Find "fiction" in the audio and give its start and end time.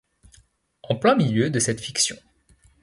1.79-2.15